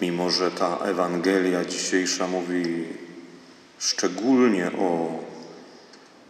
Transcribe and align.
Mimo, 0.00 0.30
że 0.30 0.50
ta 0.50 0.78
Ewangelia 0.78 1.64
dzisiejsza 1.64 2.26
mówi 2.26 2.84
szczególnie 3.78 4.72
o 4.72 5.18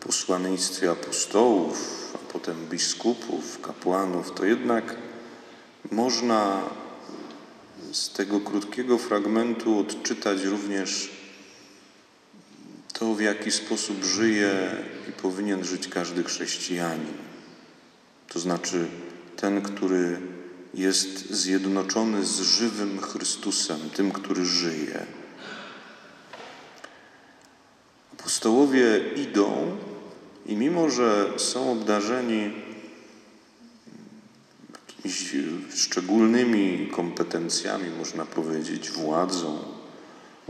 posłannictwie 0.00 0.90
apostołów, 0.90 2.10
a 2.14 2.32
potem 2.32 2.66
biskupów, 2.70 3.60
kapłanów, 3.60 4.32
to 4.32 4.44
jednak 4.44 4.96
można 5.90 6.62
z 7.92 8.10
tego 8.10 8.40
krótkiego 8.40 8.98
fragmentu 8.98 9.78
odczytać 9.78 10.42
również 10.42 11.10
to, 12.92 13.14
w 13.14 13.20
jaki 13.20 13.50
sposób 13.50 14.04
żyje 14.04 14.70
i 15.08 15.12
powinien 15.12 15.64
żyć 15.64 15.88
każdy 15.88 16.24
chrześcijanin. 16.24 17.14
To 18.28 18.40
znaczy 18.40 18.86
ten, 19.36 19.62
który 19.62 20.20
jest 20.74 21.30
zjednoczony 21.30 22.24
z 22.24 22.40
żywym 22.40 23.00
Chrystusem, 23.00 23.90
tym, 23.96 24.12
który 24.12 24.44
żyje. 24.44 25.06
Apostołowie 28.12 29.00
idą 29.16 29.76
i 30.46 30.56
mimo, 30.56 30.90
że 30.90 31.32
są 31.36 31.72
obdarzeni 31.72 32.50
jakimiś 35.04 35.34
szczególnymi 35.74 36.88
kompetencjami, 36.92 37.90
można 37.98 38.24
powiedzieć, 38.24 38.90
władzą, 38.90 39.58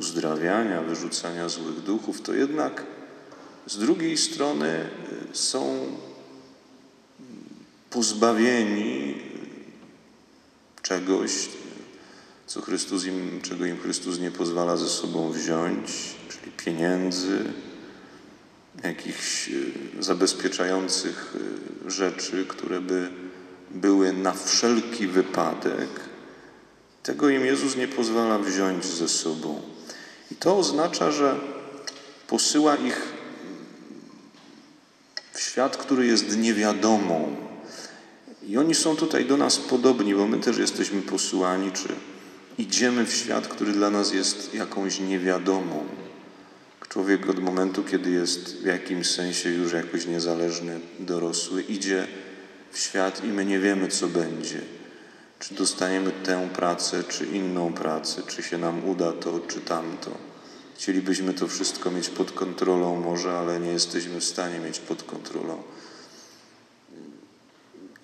uzdrawiania, 0.00 0.82
wyrzucania 0.82 1.48
złych 1.48 1.80
duchów, 1.80 2.20
to 2.22 2.34
jednak 2.34 2.86
z 3.66 3.78
drugiej 3.78 4.16
strony 4.16 4.90
są 5.32 5.86
pozbawieni 7.90 9.14
czegoś, 10.90 11.30
co 12.46 12.60
Chrystus 12.60 13.04
im, 13.04 13.40
czego 13.42 13.66
im 13.66 13.80
Chrystus 13.80 14.18
nie 14.18 14.30
pozwala 14.30 14.76
ze 14.76 14.88
sobą 14.88 15.32
wziąć, 15.32 15.90
czyli 16.28 16.52
pieniędzy, 16.56 17.44
jakichś 18.84 19.48
e, 19.48 19.52
zabezpieczających 20.02 21.36
e, 21.86 21.90
rzeczy, 21.90 22.46
które 22.48 22.80
by 22.80 23.10
były 23.70 24.12
na 24.12 24.32
wszelki 24.32 25.06
wypadek. 25.06 25.88
Tego 27.02 27.28
im 27.28 27.46
Jezus 27.46 27.76
nie 27.76 27.88
pozwala 27.88 28.38
wziąć 28.38 28.84
ze 28.84 29.08
sobą. 29.08 29.60
I 30.30 30.34
to 30.34 30.58
oznacza, 30.58 31.12
że 31.12 31.40
posyła 32.26 32.76
ich 32.76 33.12
w 35.32 35.40
świat, 35.40 35.76
który 35.76 36.06
jest 36.06 36.36
niewiadomą, 36.38 37.49
i 38.42 38.56
oni 38.58 38.74
są 38.74 38.96
tutaj 38.96 39.26
do 39.26 39.36
nas 39.36 39.58
podobni, 39.58 40.14
bo 40.14 40.26
my 40.26 40.38
też 40.38 40.58
jesteśmy 40.58 41.02
posyłani, 41.02 41.72
czy 41.72 41.88
idziemy 42.58 43.06
w 43.06 43.14
świat, 43.14 43.48
który 43.48 43.72
dla 43.72 43.90
nas 43.90 44.12
jest 44.12 44.54
jakąś 44.54 45.00
niewiadomą. 45.00 45.84
Człowiek 46.88 47.30
od 47.30 47.38
momentu, 47.38 47.84
kiedy 47.84 48.10
jest 48.10 48.62
w 48.62 48.64
jakimś 48.64 49.10
sensie 49.10 49.50
już 49.50 49.72
jakoś 49.72 50.06
niezależny, 50.06 50.80
dorosły, 50.98 51.62
idzie 51.62 52.06
w 52.72 52.78
świat 52.78 53.24
i 53.24 53.28
my 53.28 53.44
nie 53.44 53.58
wiemy, 53.58 53.88
co 53.88 54.08
będzie. 54.08 54.60
Czy 55.38 55.54
dostaniemy 55.54 56.10
tę 56.24 56.48
pracę, 56.54 57.04
czy 57.08 57.26
inną 57.26 57.72
pracę, 57.72 58.22
czy 58.26 58.42
się 58.42 58.58
nam 58.58 58.88
uda 58.88 59.12
to, 59.12 59.40
czy 59.48 59.60
tamto. 59.60 60.10
Chcielibyśmy 60.74 61.34
to 61.34 61.48
wszystko 61.48 61.90
mieć 61.90 62.08
pod 62.08 62.32
kontrolą 62.32 63.00
może, 63.00 63.38
ale 63.38 63.60
nie 63.60 63.70
jesteśmy 63.70 64.20
w 64.20 64.24
stanie 64.24 64.58
mieć 64.58 64.78
pod 64.78 65.02
kontrolą. 65.02 65.62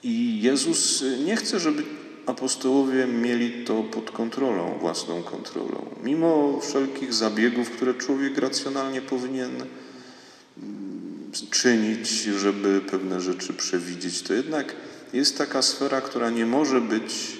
I 0.06 0.42
Jezus 0.42 1.04
nie 1.24 1.36
chce, 1.36 1.60
żeby 1.60 1.82
apostołowie 2.26 3.06
mieli 3.06 3.64
to 3.64 3.82
pod 3.82 4.10
kontrolą, 4.10 4.78
własną 4.80 5.22
kontrolą. 5.22 5.86
Mimo 6.04 6.60
wszelkich 6.60 7.14
zabiegów, 7.14 7.70
które 7.70 7.94
człowiek 7.94 8.38
racjonalnie 8.38 9.02
powinien 9.02 9.50
mm, 9.52 11.30
czynić, 11.50 12.08
żeby 12.22 12.80
pewne 12.90 13.20
rzeczy 13.20 13.52
przewidzieć, 13.52 14.22
to 14.22 14.34
jednak 14.34 14.76
jest 15.12 15.38
taka 15.38 15.62
sfera, 15.62 16.00
która 16.00 16.30
nie 16.30 16.46
może 16.46 16.80
być 16.80 17.36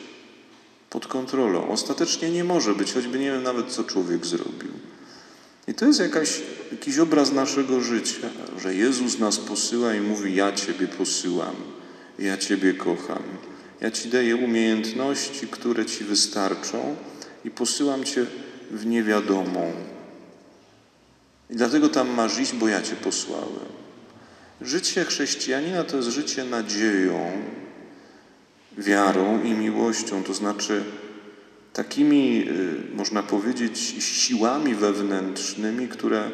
pod 0.91 1.07
kontrolą. 1.07 1.69
Ostatecznie 1.69 2.31
nie 2.31 2.45
może 2.45 2.75
być, 2.75 2.93
choćby 2.93 3.19
nie 3.19 3.31
wiem 3.31 3.43
nawet, 3.43 3.67
co 3.67 3.85
człowiek 3.85 4.27
zrobił. 4.27 4.73
I 5.69 5.75
to 5.75 5.87
jest 5.87 6.01
jakaś, 6.01 6.41
jakiś 6.73 6.99
obraz 6.99 7.33
naszego 7.33 7.81
życia, 7.81 8.29
że 8.63 8.75
Jezus 8.75 9.19
nas 9.19 9.39
posyła 9.39 9.95
i 9.95 10.01
mówi: 10.01 10.35
Ja 10.35 10.53
Ciebie 10.53 10.89
posyłam. 10.89 11.55
Ja 12.19 12.37
Ciebie 12.37 12.75
kocham. 12.75 13.23
Ja 13.81 13.91
Ci 13.91 14.09
daję 14.09 14.37
umiejętności, 14.37 15.47
które 15.47 15.87
Ci 15.87 16.05
wystarczą 16.05 16.97
i 17.45 17.51
posyłam 17.51 18.05
Cię 18.05 18.27
w 18.71 18.87
niewiadomą. 18.87 19.73
I 21.51 21.57
dlatego 21.57 21.89
tam 21.89 22.09
masz 22.11 22.39
iść, 22.39 22.53
bo 22.53 22.69
ja 22.69 22.83
Cię 22.83 22.97
posłałem. 22.97 23.77
Życie 24.61 25.05
chrześcijanina 25.05 25.85
to 25.85 25.97
jest 25.97 26.09
życie 26.09 26.45
nadzieją, 26.45 27.33
wiarą 28.79 29.43
i 29.43 29.51
miłością, 29.53 30.23
to 30.23 30.35
znaczy 30.35 30.85
takimi, 31.73 32.49
y, 32.49 32.97
można 32.97 33.23
powiedzieć, 33.23 33.79
siłami 33.99 34.75
wewnętrznymi, 34.75 35.89
które 35.89 36.31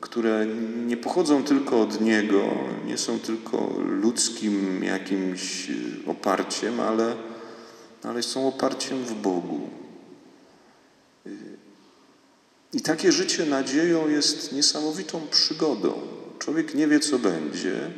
które 0.00 0.46
nie 0.86 0.96
pochodzą 0.96 1.44
tylko 1.44 1.80
od 1.80 2.00
Niego, 2.00 2.44
nie 2.86 2.98
są 2.98 3.18
tylko 3.18 3.74
ludzkim 3.78 4.84
jakimś 4.84 5.70
oparciem, 6.06 6.80
ale, 6.80 7.16
ale 8.02 8.22
są 8.22 8.48
oparciem 8.48 9.04
w 9.04 9.14
Bogu. 9.14 9.60
I 12.72 12.80
takie 12.80 13.12
życie 13.12 13.46
nadzieją 13.46 14.08
jest 14.08 14.52
niesamowitą 14.52 15.20
przygodą. 15.30 15.92
Człowiek 16.38 16.74
nie 16.74 16.88
wie, 16.88 17.00
co 17.00 17.18
będzie. 17.18 17.90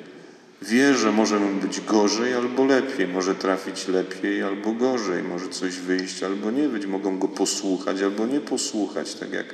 Wie, 0.62 0.94
że 0.94 1.12
może 1.12 1.41
być 1.41 1.80
gorzej 1.80 2.34
albo 2.34 2.65
lepiej, 2.65 3.09
może 3.09 3.34
trafić 3.34 3.88
lepiej 3.88 4.42
albo 4.42 4.72
gorzej, 4.72 5.22
może 5.22 5.48
coś 5.48 5.76
wyjść 5.76 6.22
albo 6.22 6.50
nie 6.50 6.69
być, 6.69 6.86
mogą 6.86 7.19
go 7.19 7.28
posłuchać 7.28 8.03
albo 8.03 8.26
nie 8.26 8.41
posłuchać, 8.41 9.15
tak 9.15 9.32
jak 9.32 9.47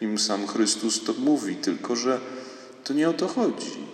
im 0.00 0.18
sam 0.18 0.46
Chrystus 0.46 1.04
to 1.04 1.12
mówi, 1.12 1.56
tylko 1.56 1.96
że 1.96 2.20
to 2.84 2.92
nie 2.92 3.08
o 3.08 3.12
to 3.12 3.28
chodzi. 3.28 3.90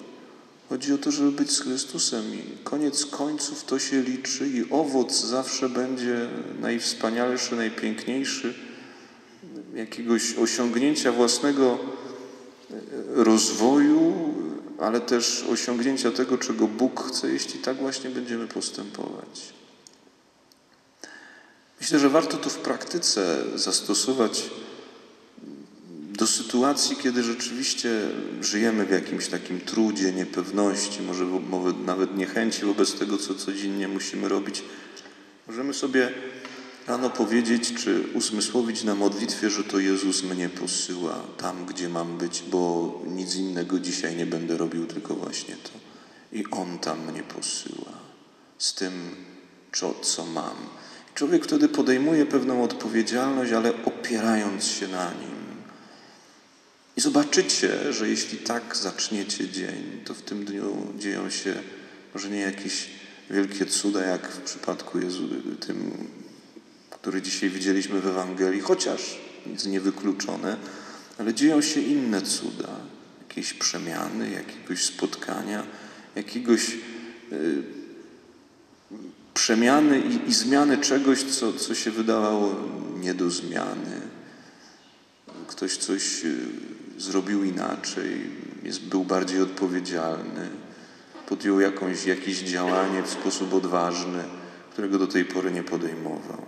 Chodzi 0.69 0.93
o 0.93 0.99
to, 0.99 1.11
żeby 1.11 1.33
być 1.33 1.51
z 1.51 1.61
Chrystusem 1.61 2.35
i 2.35 2.43
koniec 2.65 3.07
końców 3.07 3.65
to 3.65 3.79
się 3.79 4.03
liczy 4.03 4.49
i 4.49 4.71
owoc 4.71 5.25
zawsze 5.25 5.69
będzie 5.69 6.29
najwspanialszy, 6.61 7.57
najpiękniejszy 7.57 8.55
jakiegoś 9.75 10.35
osiągnięcia 10.35 11.13
własnego 11.13 11.79
e, 12.71 12.75
rozwoju, 13.15 14.35
ale 14.81 15.01
też 15.01 15.45
osiągnięcia 15.51 16.11
tego, 16.11 16.39
czego 16.39 16.69
Bóg 16.69 17.01
chce, 17.09 17.33
jeśli 17.33 17.61
tak 17.61 17.77
właśnie 17.77 18.11
będziemy 18.11 18.49
postępować. 18.49 19.53
Myślę, 21.81 21.99
że 21.99 22.09
warto 22.09 22.37
to 22.37 22.51
w 22.51 22.59
praktyce 22.59 23.45
zastosować 23.55 24.51
do 26.27 26.33
sytuacji, 26.33 26.97
kiedy 26.97 27.23
rzeczywiście 27.23 27.91
żyjemy 28.41 28.87
w 28.87 28.91
jakimś 28.91 29.29
takim 29.29 29.61
trudzie, 29.61 30.13
niepewności, 30.13 31.03
może 31.03 31.25
nawet 31.85 32.17
niechęci 32.17 32.65
wobec 32.65 32.99
tego, 32.99 33.19
co 33.19 33.35
codziennie 33.35 33.89
musimy 33.89 34.29
robić, 34.29 34.63
możemy 35.47 35.75
sobie 35.75 36.13
rano 36.87 37.11
powiedzieć, 37.11 37.75
czy 37.75 38.05
uzmysłowić 38.15 38.85
na 38.85 38.95
modlitwie, 38.95 39.51
że 39.51 39.65
to 39.65 39.79
Jezus 39.79 40.23
mnie 40.23 40.49
posyła 40.49 41.15
tam, 41.37 41.67
gdzie 41.67 41.89
mam 41.89 42.19
być, 42.19 42.43
bo 42.51 43.03
nic 43.07 43.35
innego 43.35 43.79
dzisiaj 43.79 44.17
nie 44.17 44.27
będę 44.27 44.57
robił, 44.57 44.87
tylko 44.87 45.15
właśnie 45.15 45.57
to. 45.57 45.71
I 46.33 46.45
On 46.51 46.79
tam 46.79 47.13
mnie 47.13 47.23
posyła 47.23 47.93
z 48.59 48.75
tym, 48.75 48.93
co 50.03 50.27
mam. 50.27 50.57
Człowiek 51.15 51.45
wtedy 51.45 51.69
podejmuje 51.69 52.27
pewną 52.27 52.63
odpowiedzialność, 52.63 53.53
ale 53.53 53.73
opierając 53.85 54.65
się 54.65 54.89
na 54.89 55.11
Nim. 55.11 55.36
I 56.97 57.01
zobaczycie, 57.01 57.93
że 57.93 58.09
jeśli 58.09 58.39
tak 58.39 58.77
zaczniecie 58.77 59.49
dzień, 59.49 60.01
to 60.05 60.15
w 60.15 60.23
tym 60.23 60.45
dniu 60.45 60.93
dzieją 60.99 61.31
się 61.31 61.55
może 62.15 62.31
nie 62.31 62.41
jakieś 62.41 62.91
wielkie 63.31 63.67
cuda, 63.67 64.05
jak 64.05 64.33
w 64.33 64.41
przypadku 64.41 64.99
Jezu, 64.99 65.29
tym, 65.61 66.09
który 66.91 67.23
dzisiaj 67.23 67.51
widzieliśmy 67.51 68.01
w 68.01 68.07
Ewangelii, 68.07 68.61
chociaż 68.61 69.19
nic 69.47 69.67
nie 69.67 69.81
wykluczone, 69.81 70.57
ale 71.19 71.35
dzieją 71.35 71.63
się 71.63 71.81
inne 71.81 72.23
cuda, 72.23 72.81
jakieś 73.29 73.53
przemiany, 73.53 74.31
jakiegoś 74.31 74.85
spotkania, 74.85 75.67
jakiegoś 76.15 76.77
y, 77.33 77.63
przemiany 79.35 80.01
i, 80.01 80.29
i, 80.29 80.35
zmiany 80.35 80.79
czegoś, 80.79 81.23
co, 81.23 81.53
co 81.53 81.75
się 81.75 81.91
wydawało 81.91 82.55
nie 83.01 83.15
do 83.15 83.31
zmiany. 83.31 84.01
Ktoś 85.47 85.77
coś 85.77 86.25
y, 86.25 86.37
zrobił 86.99 87.45
inaczej, 87.45 88.31
jest, 88.63 88.81
był 88.85 89.05
bardziej 89.05 89.41
odpowiedzialny, 89.43 90.49
podjął 91.29 91.61
jakąś, 91.61 92.07
jakieś 92.07 92.39
działanie 92.39 93.03
w 93.03 93.11
sposób 93.11 93.55
odważny, 93.55 94.25
którego 94.73 94.99
do 94.99 95.07
tej 95.07 95.25
pory 95.25 95.51
nie 95.51 95.63
podejmował. 95.63 96.43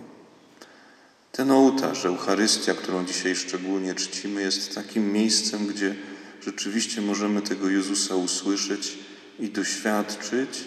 Ten 1.31 1.51
ołtarz, 1.51 2.05
Eucharystia, 2.05 2.73
którą 2.73 3.05
dzisiaj 3.05 3.35
szczególnie 3.35 3.95
czcimy, 3.95 4.41
jest 4.41 4.75
takim 4.75 5.13
miejscem, 5.13 5.67
gdzie 5.67 5.95
rzeczywiście 6.45 7.01
możemy 7.01 7.41
tego 7.41 7.69
Jezusa 7.69 8.15
usłyszeć 8.15 8.97
i 9.39 9.49
doświadczyć 9.49 10.63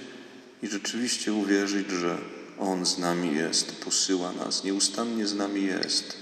i 0.63 0.69
rzeczywiście 0.69 1.33
uwierzyć, 1.33 1.91
że 1.91 2.19
On 2.59 2.87
z 2.87 2.99
nami 2.99 3.37
jest, 3.37 3.85
posyła 3.85 4.33
nas, 4.33 4.65
nieustannie 4.65 5.27
z 5.27 5.35
nami 5.35 5.65
jest. 5.65 6.22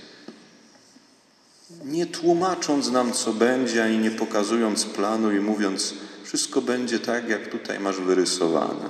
Nie 1.84 2.06
tłumacząc 2.06 2.90
nam, 2.90 3.12
co 3.12 3.32
będzie, 3.32 3.84
ani 3.84 3.98
nie 3.98 4.10
pokazując 4.10 4.84
planu 4.84 5.32
i 5.32 5.40
mówiąc, 5.40 5.94
wszystko 6.24 6.62
będzie 6.62 6.98
tak, 6.98 7.28
jak 7.28 7.46
tutaj 7.46 7.80
masz 7.80 8.00
wyrysowane. 8.00 8.88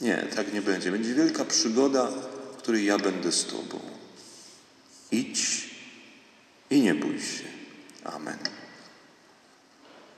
Nie, 0.00 0.26
tak 0.36 0.52
nie 0.52 0.62
będzie. 0.62 0.90
Będzie 0.90 1.14
wielka 1.14 1.44
przygoda, 1.44 2.08
w 2.52 2.56
której 2.56 2.84
ja 2.84 2.98
będę 2.98 3.32
z 3.32 3.44
Tobą. 3.44 4.01